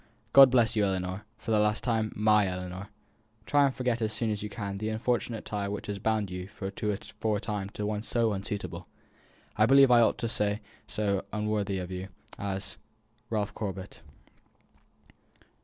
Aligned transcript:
God 0.33 0.49
bless 0.49 0.75
you, 0.75 0.81
my 0.81 0.87
Ellinor, 0.93 1.25
for 1.37 1.51
the 1.51 1.59
last 1.59 1.83
time 1.83 2.11
my 2.15 2.47
Ellinor. 2.47 2.87
Try 3.45 3.69
to 3.69 3.71
forget 3.71 4.01
as 4.01 4.11
soon 4.11 4.31
as 4.31 4.41
you 4.41 4.49
can 4.49 4.79
the 4.79 4.89
unfortunate 4.89 5.45
tie 5.45 5.67
which 5.67 5.85
has 5.85 5.99
bound 5.99 6.31
you 6.31 6.47
for 6.47 6.71
a 6.75 7.39
time 7.39 7.69
to 7.69 7.85
one 7.85 8.01
so 8.01 8.33
unsuitable 8.33 8.87
I 9.57 9.67
believe 9.67 9.91
I 9.91 10.01
ought 10.01 10.17
to 10.17 10.27
say 10.27 10.59
so 10.87 11.23
unworthy 11.31 11.77
of 11.77 11.91
you 11.91 12.07
as 12.39 12.77
RALPH 13.29 13.53
CORBET." 13.53 14.01